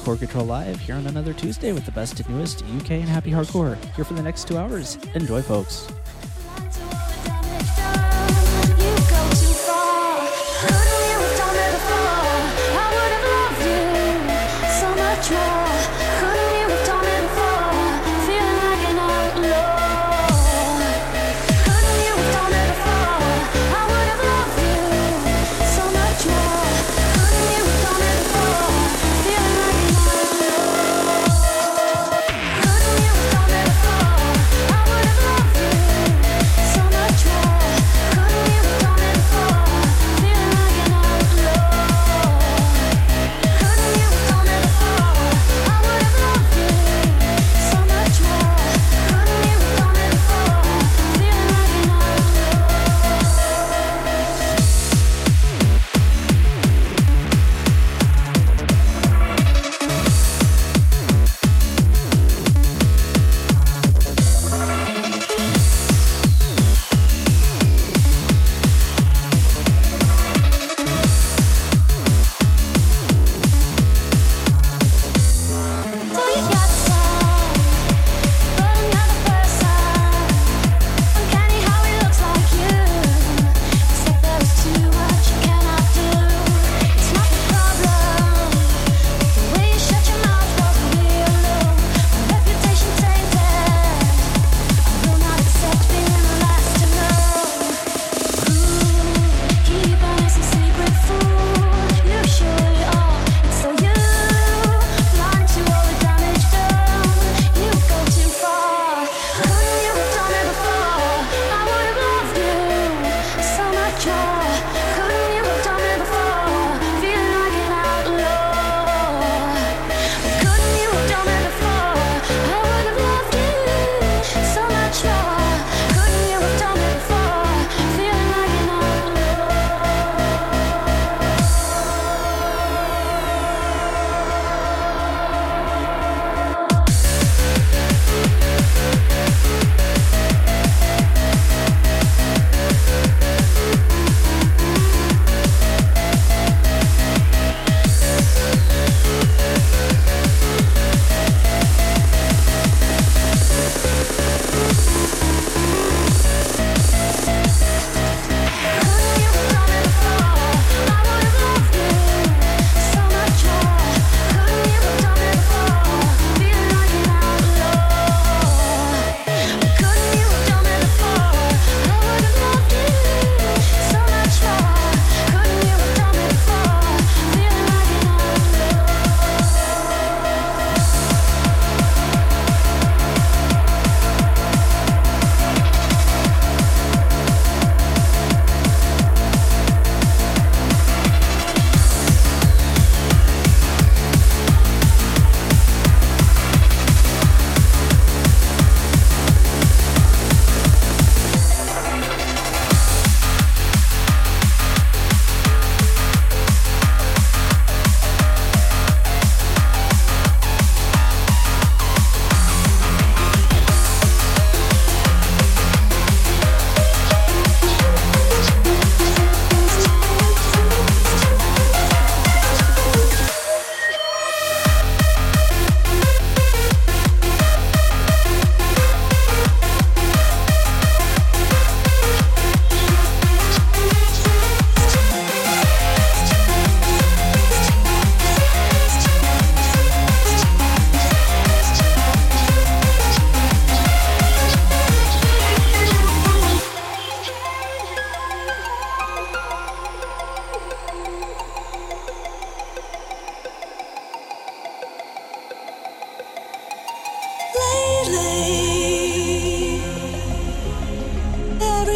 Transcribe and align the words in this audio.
Core 0.00 0.16
Control 0.16 0.46
Live 0.46 0.80
here 0.80 0.94
on 0.94 1.06
another 1.06 1.32
Tuesday 1.32 1.72
with 1.72 1.84
the 1.84 1.92
best 1.92 2.18
and 2.18 2.28
newest 2.30 2.62
UK 2.76 2.92
and 2.92 3.08
happy 3.08 3.30
hardcore. 3.30 3.76
Here 3.94 4.04
for 4.04 4.14
the 4.14 4.22
next 4.22 4.48
two 4.48 4.56
hours. 4.56 4.96
Enjoy, 5.14 5.42
folks. 5.42 5.88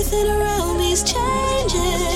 Spinning 0.03 0.29
around 0.29 0.77
with 0.77 1.15
you 1.15 2.14